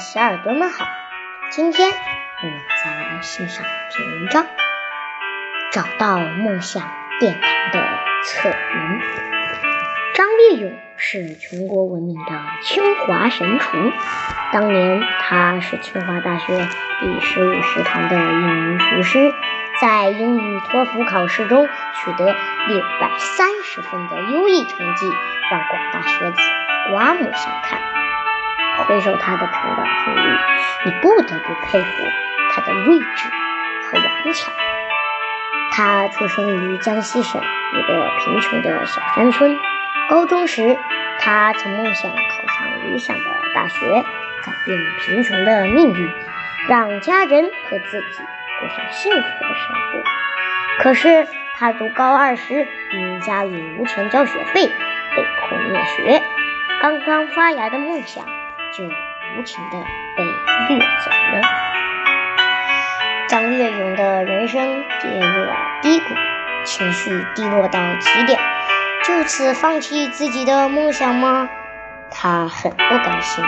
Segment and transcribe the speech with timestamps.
[0.00, 0.86] 小耳朵们好，
[1.50, 4.44] 今天我们再来欣赏一篇文章，
[5.72, 6.82] 《找到梦想
[7.18, 7.86] 殿堂的
[8.24, 9.00] 策源》。
[10.14, 12.32] 张烈勇是全国闻名的
[12.62, 13.76] 清华神厨，
[14.52, 16.66] 当年他是清华大学
[17.00, 19.34] 第十五食堂的一名厨师，
[19.82, 22.24] 在英语托福考试中取得
[22.68, 25.12] 六百三十分的优异成绩，
[25.50, 26.40] 让广大学子
[26.90, 27.89] 刮目相看。
[28.84, 30.20] 回首他的成长经历，
[30.86, 32.04] 你不得不佩服
[32.52, 33.28] 他的睿智
[33.84, 34.52] 和顽强。
[35.72, 39.56] 他出生于江西省一个贫穷的小山村。
[40.08, 40.76] 高中时，
[41.20, 43.24] 他曾梦想考上理想的
[43.54, 44.02] 大学，
[44.42, 46.10] 改变贫穷的命运，
[46.68, 48.22] 让家人和自己
[48.60, 50.02] 过上幸福的生活。
[50.82, 54.66] 可是，他读高二时，因家里无钱交学费，
[55.14, 56.20] 被迫辍学。
[56.82, 58.24] 刚刚发芽的梦想。
[58.72, 59.78] 就无情的
[60.16, 60.24] 被
[60.68, 61.42] 掠走了。
[63.28, 66.04] 张月勇的人生跌入了低谷，
[66.64, 68.40] 情绪低落到极点，
[69.04, 71.48] 就此放弃自己的梦想吗？
[72.10, 73.44] 他很不甘心，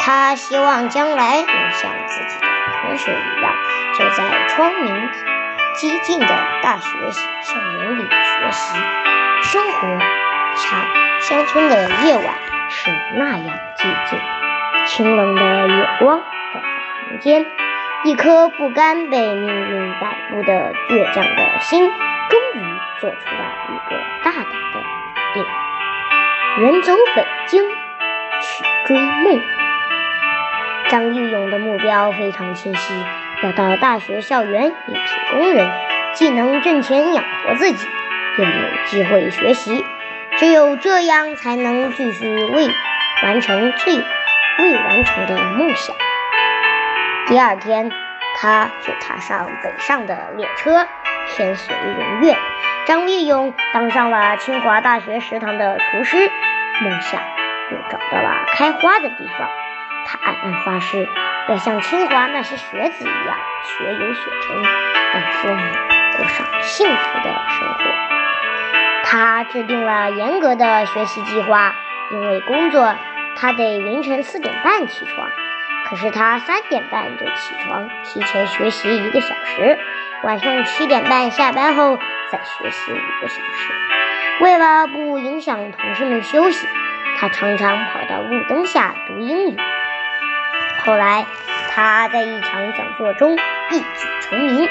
[0.00, 2.46] 他希望将来能像自己的
[2.82, 3.52] 同学一样，
[3.96, 5.08] 就在窗明
[5.76, 6.26] 几净的
[6.60, 6.88] 大学
[7.42, 8.76] 校园里学习。
[9.42, 9.98] 生活
[10.56, 10.86] 差，
[11.20, 12.34] 乡村的夜晚
[12.68, 14.18] 是那样寂静。
[14.86, 17.46] 清冷的月光照在房间，
[18.04, 21.90] 一颗不甘被命运摆布的倔强的心，
[22.28, 22.64] 终于
[23.00, 24.80] 做出了一个大胆的
[25.32, 25.44] 决定：
[26.62, 27.62] 远走北京
[28.40, 29.40] 去追梦。
[30.88, 32.94] 张立勇的目标非常清晰，
[33.42, 35.70] 要到大学校园应聘工人，
[36.12, 37.88] 既能挣钱养活自己，
[38.38, 38.50] 又有
[38.84, 39.84] 机会学习。
[40.36, 42.68] 只有这样，才能继续为
[43.22, 44.04] 完成最。
[44.58, 45.96] 未完成的梦想。
[47.26, 47.90] 第二天，
[48.36, 50.86] 他就踏上北上的列车，
[51.28, 52.36] 天随人愿。
[52.86, 56.30] 张立勇当上了清华大学食堂的厨师，
[56.82, 57.20] 梦想
[57.70, 59.48] 又找到了开花的地方。
[60.06, 61.08] 他暗暗发誓，
[61.48, 65.62] 要像清华那些学子一样学有所成，让父母
[66.18, 67.84] 过上幸福的生活。
[69.04, 71.74] 他制定了严格的学习计划，
[72.12, 72.94] 因为工作。
[73.36, 75.28] 他得凌晨四点半起床，
[75.86, 79.78] 可是他三点半就起床，提前学习一个小时。
[80.22, 81.98] 晚上七点半下班后
[82.30, 83.72] 再学习五个小时。
[84.40, 86.66] 为了不影响同事们休息，
[87.18, 89.56] 他常常跑到路灯下读英语。
[90.84, 91.26] 后来，
[91.70, 93.36] 他在一场讲座中
[93.70, 94.68] 一举成名。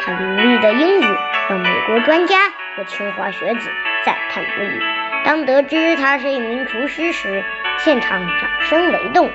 [0.00, 1.04] 他流利的英语
[1.48, 2.36] 让美国专家
[2.76, 3.70] 和清华学子
[4.04, 4.80] 赞叹不已。
[5.24, 7.42] 当得知他是一名厨师时，
[7.84, 9.30] 现场掌声雷动。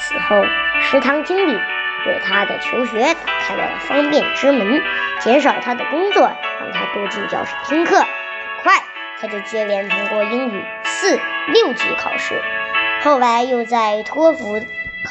[0.00, 0.44] 此后，
[0.80, 4.82] 食堂经理为他的求学打开了方便之门，
[5.20, 6.22] 减少他的工作，
[6.60, 7.98] 让他多进教室听课。
[7.98, 8.06] 很
[8.64, 8.72] 快，
[9.20, 11.20] 他就接连通过英语四、
[11.52, 12.42] 六级考试，
[13.02, 14.60] 后来又在托福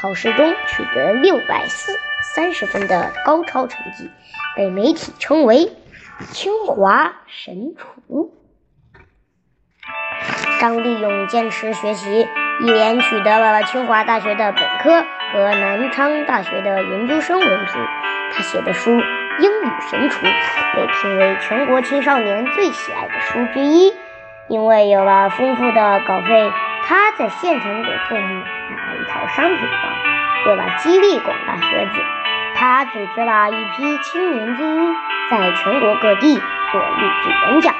[0.01, 1.97] 考试中取得六百四
[2.35, 4.11] 三十分的高超成绩，
[4.57, 5.71] 被媒体称为
[6.31, 8.33] “清华神厨”。
[10.59, 12.27] 张立勇坚持学习。
[12.59, 17.87] 一连取得了清华大学的本科和南昌大学的研究生文凭。
[18.33, 18.91] 他写的书
[19.39, 20.25] 《英语神厨》
[20.75, 23.93] 被评为全国青少年最喜爱的书之一。
[24.47, 26.51] 因为有了丰富的稿费，
[26.85, 30.47] 他在县城给父母买了一套商品房。
[30.47, 31.99] 为了激励广大学子，
[32.55, 34.95] 他组织了一批青年精英，
[35.29, 36.33] 在全国各地
[36.71, 37.75] 做励志演讲。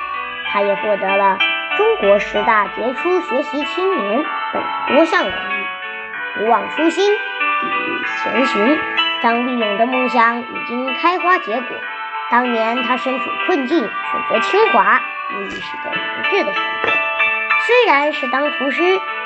[0.51, 1.37] 他也获得了。
[1.77, 7.17] 中国十大杰出学习青年等多项荣誉，不忘初心，砥
[7.67, 8.79] 砺前行。
[9.19, 11.75] 张立勇的梦想已经开花结果。
[12.29, 13.89] 当年他身处困境，选
[14.29, 15.01] 择清华，
[15.33, 15.99] 无疑是个明
[16.29, 16.89] 智的选择。
[17.65, 18.83] 虽然是当厨师，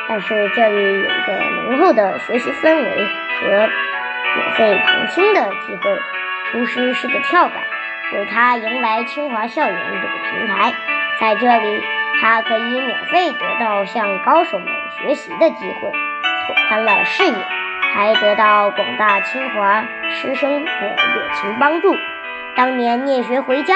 [0.08, 3.08] 但是这里有着浓厚的学习氛围
[3.42, 3.70] 和
[4.36, 6.00] 免费旁听的机会。
[6.52, 7.56] 厨师是个跳板，
[8.14, 10.74] 为他迎来清华校园这个平台，
[11.22, 11.84] 在这里。
[12.20, 14.68] 他可以免费得到向高手们
[15.00, 15.92] 学习的机会，
[16.46, 17.34] 拓宽了视野，
[17.96, 21.96] 还得到广大清华师生的热情帮助。
[22.56, 23.76] 当年念学回家，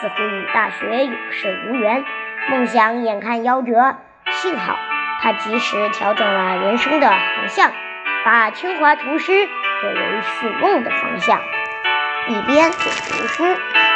[0.00, 2.02] 似乎与大学有甚无缘，
[2.48, 3.96] 梦想眼看夭折。
[4.30, 4.78] 幸好
[5.20, 7.72] 他及时调整了人生的航向，
[8.24, 9.48] 把清华厨师
[9.82, 11.40] 作为续梦的方向，
[12.28, 13.42] 一边做厨师，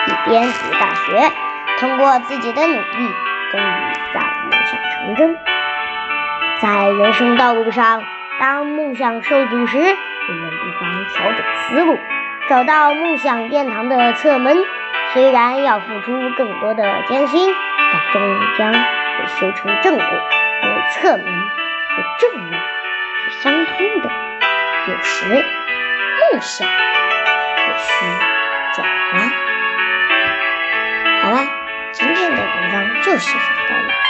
[0.06, 1.32] 一边读大学，
[1.78, 3.14] 通过自己的努力。
[3.52, 3.64] 终于
[4.12, 5.36] 让梦想成真。
[6.60, 8.02] 在人生道路上，
[8.40, 11.96] 当梦想受阻时，我们不妨调整思路，
[12.48, 14.56] 找到梦想殿堂的侧门。
[15.12, 17.54] 虽然要付出更多的艰辛，
[17.92, 20.04] 但终将会修成正果。
[20.62, 22.58] 因为侧门和正门
[23.22, 24.10] 是相通的。
[24.88, 25.26] 有时
[26.32, 28.04] 梦想也需
[28.74, 29.45] 转弯。
[33.18, 34.05] 就写到这里。